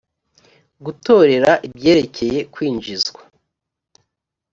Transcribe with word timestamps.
gutorera 0.85 1.51
ibyerekeye 1.67 2.39
kwinjizwa 2.53 3.21